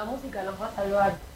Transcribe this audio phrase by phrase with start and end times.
[0.00, 1.29] La música nos va a salvar.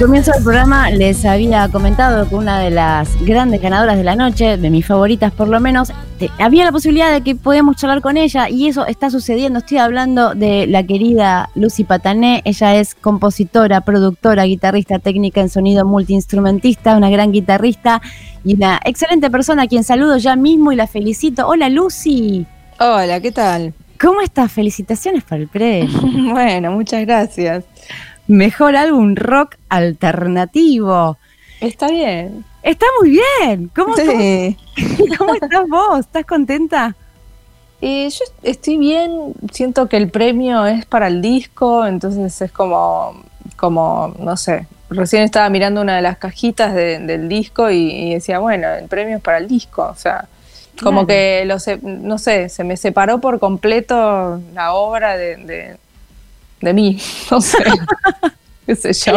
[0.00, 4.56] Comienzo del programa les había comentado que una de las grandes ganadoras de la noche,
[4.56, 5.92] de mis favoritas por lo menos,
[6.38, 9.58] había la posibilidad de que podíamos charlar con ella y eso está sucediendo.
[9.58, 12.40] Estoy hablando de la querida Lucy Patané.
[12.46, 18.00] Ella es compositora, productora, guitarrista, técnica en sonido, multiinstrumentista, una gran guitarrista
[18.42, 21.46] y una excelente persona a quien saludo ya mismo y la felicito.
[21.46, 22.46] Hola Lucy,
[22.78, 23.74] Hola, ¿qué tal?
[24.00, 24.50] ¿cómo estás?
[24.50, 25.90] Felicitaciones por el premio.
[26.32, 27.64] Bueno, muchas gracias.
[28.30, 31.18] Mejor álbum rock alternativo.
[31.60, 32.44] Está bien.
[32.62, 33.70] Está muy bien.
[33.74, 34.56] ¿Cómo, Sí.
[34.76, 35.98] cómo, cómo estás vos?
[36.00, 36.94] ¿Estás contenta?
[37.80, 43.22] Y yo estoy bien, siento que el premio es para el disco, entonces es como,
[43.56, 48.14] como no sé, recién estaba mirando una de las cajitas de- del disco y, y
[48.14, 50.26] decía, bueno, el premio es para el disco, o sea,
[50.82, 51.06] como Claro.
[51.06, 55.76] que, lo se- no sé, se me separó por completo la obra de, de,
[56.60, 56.98] de mí,
[57.30, 57.58] no sé,
[58.66, 59.14] qué sé yo.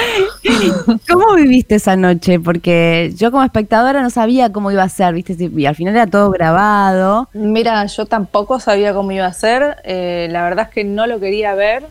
[1.08, 2.40] ¿Cómo viviste esa noche?
[2.40, 5.36] Porque yo como espectadora no sabía cómo iba a ser, ¿viste?
[5.54, 7.28] Y al final era todo grabado.
[7.34, 9.76] Mira, yo tampoco sabía cómo iba a ser.
[9.84, 11.84] eh, la verdad es que no lo quería ver.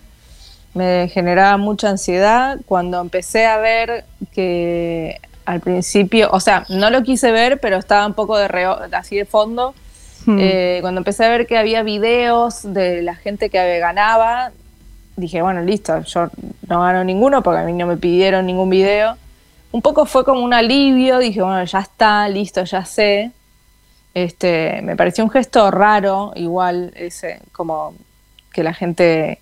[0.74, 2.58] Me generaba mucha ansiedad.
[2.66, 8.08] Cuando empecé a ver que al principio, o sea, no lo quise ver, pero estaba
[8.08, 9.74] un poco de reo- así de fondo.
[10.26, 10.38] Hmm.
[10.40, 14.52] Eh, cuando empecé a ver que había videos de la gente que ganaba,
[15.20, 16.28] dije, bueno, listo, yo
[16.68, 19.16] no gano ninguno porque a mí no me pidieron ningún video.
[19.72, 23.32] Un poco fue como un alivio, dije, bueno, ya está, listo, ya sé.
[24.14, 27.94] Este, me pareció un gesto raro, igual, ese, como
[28.52, 29.40] que la gente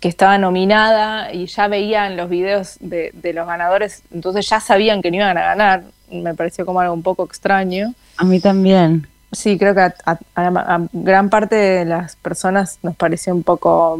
[0.00, 5.00] que estaba nominada y ya veían los videos de, de los ganadores, entonces ya sabían
[5.00, 5.84] que no iban a ganar.
[6.10, 7.94] Me pareció como algo un poco extraño.
[8.16, 9.06] A mí también.
[9.30, 9.94] Sí, creo que a,
[10.34, 13.98] a- gran parte de las personas nos pareció un poco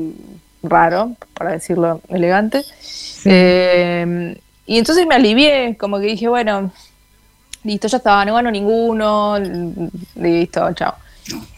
[0.63, 2.65] raro, para decirlo elegante.
[3.25, 6.71] Eh, y entonces me alivié, como que dije, bueno,
[7.65, 9.37] listo, ya estaba, no gano ninguno,
[10.17, 10.95] listo, chao.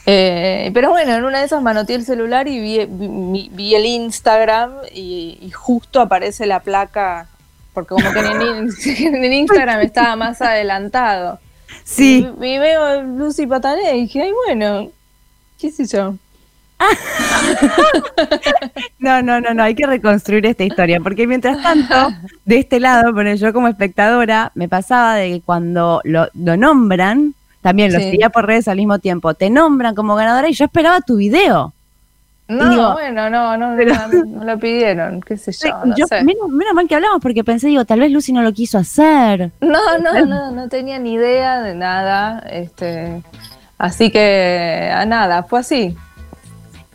[0.06, 3.86] Eh, pero bueno, en una de esas manoteé el celular y vi, vi- vi el
[3.86, 7.28] Instagram y, y justo aparece la placa,
[7.72, 11.38] porque como que en, en Instagram estaba más adelantado.
[11.84, 12.26] Sí.
[12.40, 14.90] Y, y veo Lucy Patané y dije, ay, bueno,
[15.58, 16.14] qué sé yo.
[18.98, 21.94] No, no, no, no, hay que reconstruir esta historia, porque mientras tanto,
[22.44, 27.34] de este lado, bueno, yo como espectadora, me pasaba de que cuando lo, lo nombran,
[27.62, 28.06] también lo Sí.
[28.10, 31.72] seguía por redes al mismo tiempo, te nombran como ganadora y yo esperaba tu video.
[32.46, 36.06] No, digo, bueno, no, no, pero- no, no lo pidieron, qué sé yo, no Yo-
[36.06, 36.22] sé.
[36.24, 39.50] menos, menos mal que hablamos porque pensé, digo, tal vez Lucy no lo quiso hacer.
[39.60, 43.22] No, no, no, no tenía ni idea de nada, este,
[43.78, 45.96] así que a nada, fue así.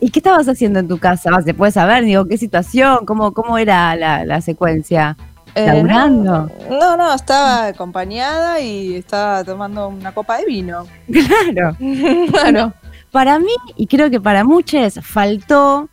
[0.00, 1.30] ¿Y qué estabas haciendo en tu casa?
[1.42, 2.04] ¿Se puede saber?
[2.04, 3.04] Digo, ¿qué situación?
[3.04, 5.16] ¿Cómo, cómo era la, la secuencia?
[5.54, 5.82] Eh.
[5.82, 10.86] No, no, estaba acompañada y estaba tomando una copa de vino.
[11.10, 11.76] Claro.
[12.30, 12.72] Claro.
[13.10, 15.88] Para mí, y creo que para muchos, faltó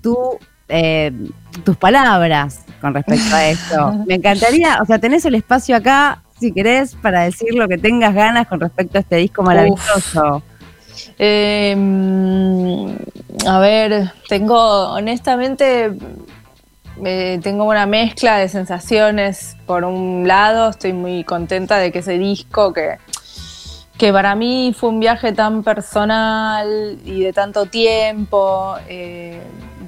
[0.00, 0.16] tu,
[0.68, 1.12] eh,
[1.64, 3.92] tus palabras con respecto a esto.
[4.06, 8.14] Me encantaría, o sea, tenés el espacio acá, si querés, para decir lo que tengas
[8.14, 10.42] ganas con respecto a este disco maravilloso.
[11.18, 12.90] Eh, mm,
[13.46, 15.92] a ver, tengo, honestamente,
[17.04, 19.56] eh, tengo una mezcla de sensaciones.
[19.66, 22.96] Por un lado, estoy muy contenta de que ese disco que,
[23.98, 29.40] que para mí fue un viaje tan personal y de tanto tiempo, eh,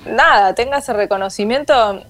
[0.07, 2.03] nada, tenga ese reconocimiento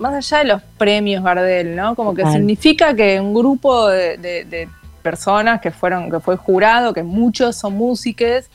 [0.00, 1.94] más allá de los premios Gardel, ¿no?
[1.94, 2.38] Como que Total.
[2.38, 4.68] significa que un grupo de, de- de
[5.08, 8.50] personas que fueron, que fue jurado, que muchos son músicos,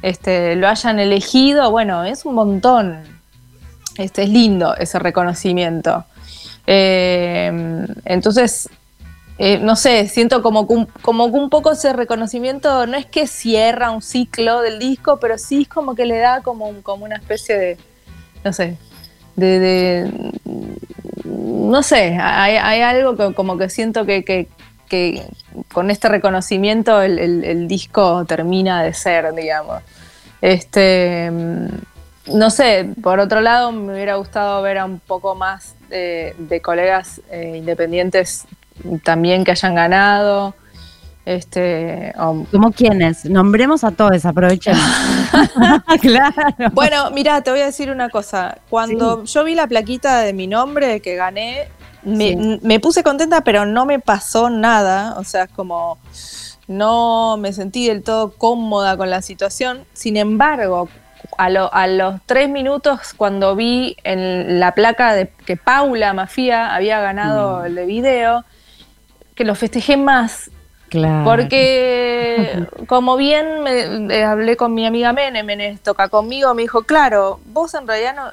[0.00, 3.02] este, lo hayan elegido, bueno, es un montón.
[3.98, 6.04] Este, es lindo ese reconocimiento.
[6.66, 8.70] Eh, entonces,
[9.36, 13.26] eh, no sé, siento como que, un, como un poco ese reconocimiento no es que
[13.26, 17.16] cierra un ciclo del disco, pero sí es como que le da como, como una
[17.16, 17.76] especie de,
[18.44, 18.78] no sé,
[19.36, 20.10] de,
[21.24, 24.48] no sé, hay, algo que como que siento que-
[24.92, 25.24] que
[25.72, 29.82] con este reconocimiento el, el- el disco termina de ser, digamos.
[30.42, 31.66] Este, mm,
[32.38, 36.60] no sé, por otro lado me hubiera gustado ver a un poco más de, de
[36.60, 38.44] colegas eh, independientes
[39.02, 40.54] también que hayan ganado.
[41.24, 43.24] Este, o- ¿Cómo quiénes?
[43.24, 44.82] Nombremos a todos, aprovechemos.
[46.02, 46.34] claro.
[46.72, 48.58] Bueno, mira, te voy a decir una cosa.
[48.68, 51.68] Cuando yo vi la plaquita de mi nombre que gané,
[52.02, 52.58] me, Sí.
[52.62, 55.14] me puse contenta, pero no me pasó nada.
[55.18, 55.98] O sea, es como
[56.68, 59.84] no me sentí del todo cómoda con la situación.
[59.92, 60.88] Sin embargo,
[61.38, 66.74] a, lo- a los tres minutos, cuando vi en la placa de que Paula Mafia
[66.74, 67.64] había ganado Mm.
[67.66, 68.44] el de video,
[69.34, 70.50] que lo festejé más.
[70.88, 71.24] Claro.
[71.24, 76.82] Porque, como bien me, eh, hablé con mi amiga Mene, Mene toca conmigo, me dijo,
[76.82, 78.24] claro, vos en realidad no,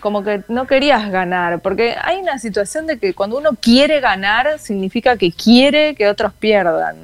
[0.00, 4.58] como que no querías ganar, porque hay una situación de que cuando uno quiere ganar,
[4.58, 6.96] significa que quiere que otros pierdan.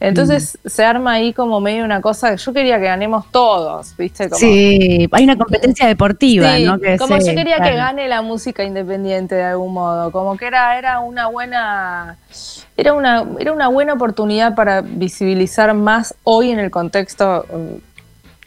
[0.00, 4.28] Entonces se arma ahí como medio una cosa que yo quería que ganemos todos, ¿viste?
[4.28, 6.78] Como, Sí, hay una competencia deportiva, Sí, ¿no?
[6.78, 7.64] Que como yo quería claro.
[7.64, 12.16] que gane la música independiente de algún modo, como que era, era una buena
[12.76, 17.87] era una, era una buena oportunidad para visibilizar más hoy en el contexto mm,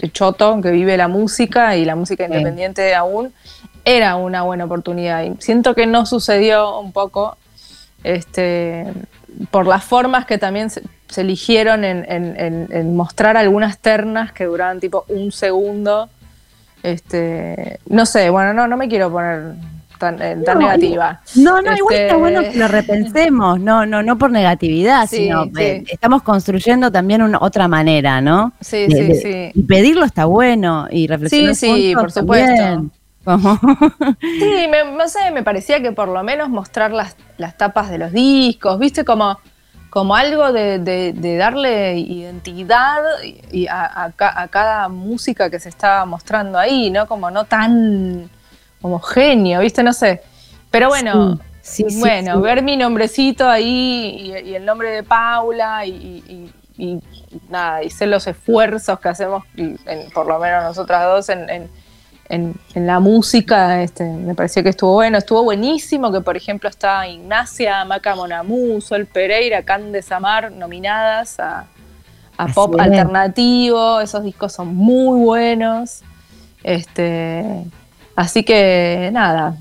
[0.10, 2.32] choto que vive la música y la música Sí.
[2.34, 3.34] independiente aún,
[3.86, 5.24] era una buena oportunidad.
[5.24, 7.38] Y siento que no sucedió un poco
[8.04, 8.86] este,
[9.52, 14.32] por las formas que también se, se eligieron en, en- en- en mostrar algunas ternas
[14.34, 16.10] que duraban tipo un segundo.
[16.84, 19.54] Este, no sé, bueno, no, no me quiero poner
[20.02, 21.22] tan, eh, tan No, negativa.
[21.36, 25.16] No, no, igual Este- está bueno que lo repensemos, no, no, no por negatividad, Sí,
[25.18, 25.52] sino sí.
[25.60, 28.52] eh, estamos construyendo también una otra manera, ¿no?
[28.60, 29.16] Sí, De- sí, de-
[29.54, 29.60] sí.
[29.60, 32.56] Y pedirlo está bueno y reflexionar Sí, sí, por supuesto.
[32.62, 32.92] también.
[34.20, 37.98] Sí, me, no sé, me parecía que por lo menos mostrar las, las tapas de
[38.00, 39.38] los discos, viste, como,
[39.92, 42.98] como algo de, de- de darle identidad
[43.52, 47.08] y, a, a ca- a cada música que se estaba mostrando ahí, ¿no?
[47.08, 48.30] Como no tan
[48.82, 50.22] homogéneo, viste, no sé.
[50.70, 52.42] Pero bueno, Sí, sí, bueno, sí.
[52.42, 56.24] ver mi nombrecito ahí y, y el nombre de Paula y, y-
[56.78, 57.00] y- y
[57.50, 59.78] nada, y sé los esfuerzos que hacemos, en-
[60.14, 61.70] por lo menos nosotras dos, en, en-
[62.76, 67.84] la música, este, me pareció que estuvo bueno, estuvo buenísimo que por ejemplo está Ignacia,
[67.84, 71.66] Maca Monamú, Sol Pereira, Cande Samar nominadas a,
[72.56, 72.82] pop es.
[72.86, 76.04] alternativo, esos discos son muy buenos.
[76.64, 77.44] Este,
[78.22, 79.56] así que nada,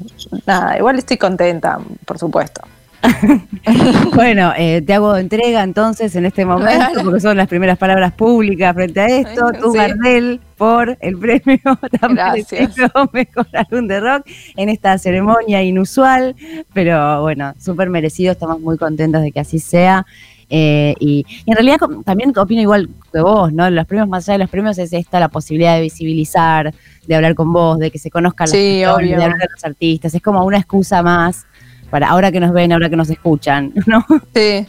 [0.47, 2.62] nada, igual estoy contenta, por supuesto.
[4.15, 8.75] Bueno, eh, te hago entrega entonces en este momento, porque son las primeras palabras públicas
[8.75, 9.53] frente a esto.
[9.53, 9.79] Tu sí.
[9.79, 11.59] Gardel por el premio
[12.11, 12.75] Gracias.
[13.12, 14.27] Mejor Álbum de Rock
[14.57, 16.35] en esta ceremonia inusual,
[16.73, 20.07] pero bueno, súper merecido, estamos muy contentos de que así sea.
[20.52, 23.70] Eh, y, y en realidad también opino igual que vos, ¿no?
[23.70, 26.75] Los premios, más allá de los premios, es esta la posibilidad de visibilizar,
[27.06, 29.16] de hablar con vos, de que se conozcan las Sí, obvio.
[29.16, 30.14] de hablar los artistas.
[30.14, 31.47] Es como una excusa más
[31.88, 34.04] para ahora que nos ven, ahora que nos escuchan, ¿no?
[34.35, 34.66] Sí,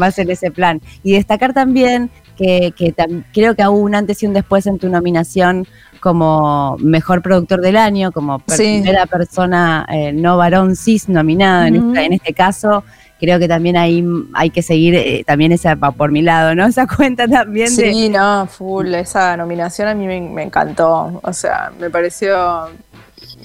[0.00, 0.80] va a ser ese plan.
[1.02, 4.78] Y destacar también que, que tam- creo que hubo un antes y un después en
[4.78, 5.66] tu nominación
[6.00, 8.80] como mejor productor del año, como Sí.
[8.82, 12.84] primera persona eh, no varón cis nominada en, esta- en este caso.
[13.18, 14.04] Creo que también ahí
[14.34, 16.66] hay que seguir eh, también esa por mi lado, ¿no?
[16.68, 21.32] Esa cuenta también de sí, no, full, esa nominación a mí me, me encantó, o
[21.32, 22.68] sea, me pareció,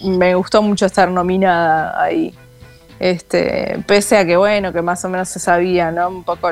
[0.03, 2.33] me gustó mucho estar nominada ahí.
[2.99, 6.09] Este, pese a que bueno, que más o menos se sabía, ¿no?
[6.09, 6.51] Un poco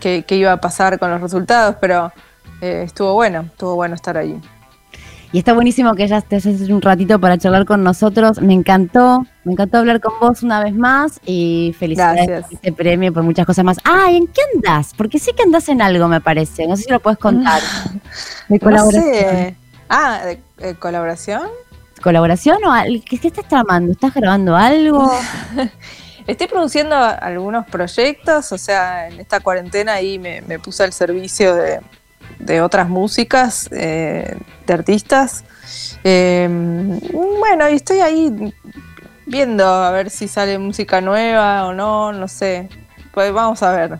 [0.00, 2.12] qué, qué iba a pasar con los resultados, pero
[2.60, 4.38] eh, estuvo bueno, estuvo bueno estar ahí.
[5.30, 8.40] Y está buenísimo que ya estés un ratito para charlar con nosotros.
[8.40, 12.44] Me encantó, me encantó hablar con vos una vez más y felicidades Gracias.
[12.46, 13.76] por este premio por muchas cosas más.
[13.84, 14.94] Ah, ¿y en qué andás?
[14.96, 16.66] Porque sé que andás en algo, me parece.
[16.66, 17.60] No sé si lo puedes contar.
[18.48, 19.04] De No colaboración.
[19.04, 19.56] sé.
[19.90, 21.42] Ah, ¿de, de colaboración?
[22.02, 22.72] ¿Colaboración o
[23.06, 23.92] qué, qué estás tramando?
[23.92, 25.12] ¿Estás grabando algo?
[26.26, 31.54] Estoy produciendo algunos proyectos, o sea, en esta cuarentena ahí me, me puse al servicio
[31.54, 31.80] de,
[32.38, 35.44] de otras músicas, eh, de artistas.
[36.04, 36.48] Eh,
[37.40, 38.52] bueno, y estoy ahí
[39.26, 42.68] viendo a ver si sale música nueva o no, no sé.
[43.12, 43.98] Pues vamos a ver.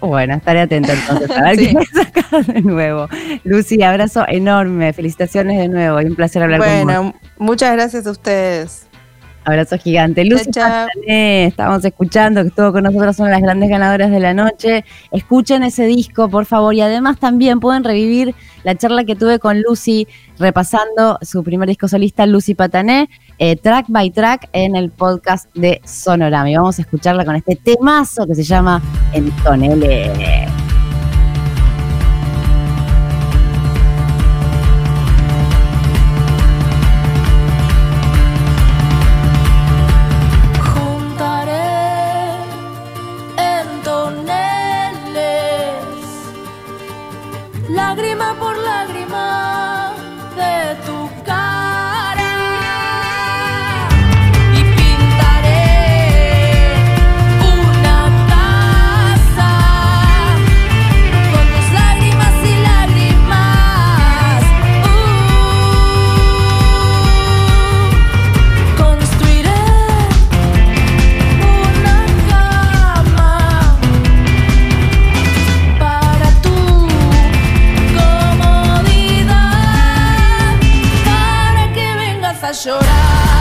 [0.00, 1.74] Bueno, estaré atenta entonces a ver Sí.
[2.12, 3.08] qué me de nuevo.
[3.44, 6.84] Lucy, abrazo enorme, felicitaciones de nuevo y un placer hablar con vos.
[6.84, 8.86] Bueno, muchas gracias a ustedes.
[9.46, 10.24] Abrazo gigante.
[10.24, 10.46] Lucy.
[10.46, 14.84] Patané, estábamos escuchando que estuvo con nosotros, son las grandes ganadoras de la noche.
[15.12, 18.34] Escuchen ese disco, por favor, y además también pueden revivir
[18.64, 20.08] la charla que tuve con Lucy
[20.40, 25.80] repasando su primer disco solista, Lucy Patané, eh, track by track en el podcast de
[25.84, 26.50] Sonorama.
[26.50, 30.55] Y vamos a escucharla con este temazo que se llama Entonele.
[82.46, 83.35] Vengas a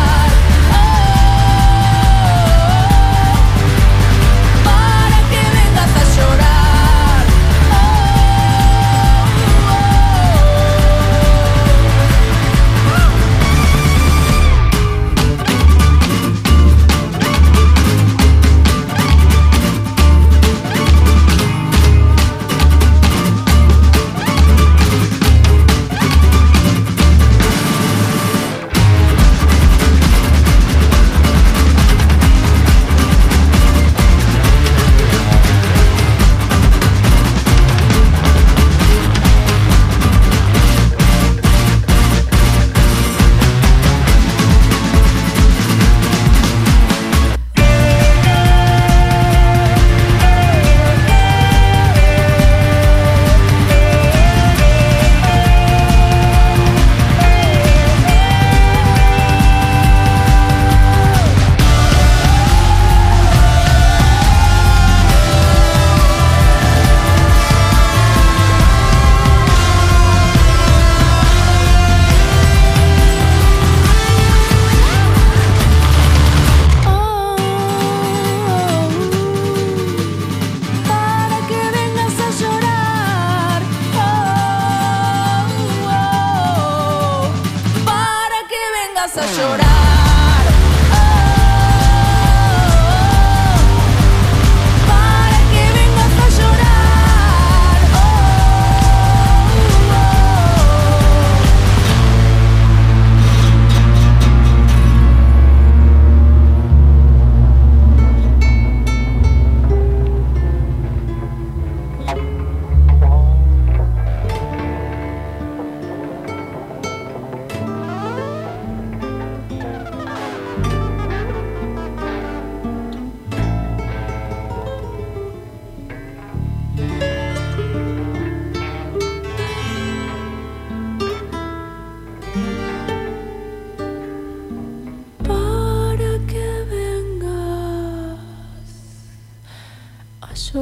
[89.38, 89.65] llorar,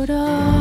[0.04, 0.53] a llorar.